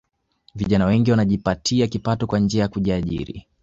[0.55, 3.47] Vijana wengi wanajipatia kipato kwa njia ya kujiajiri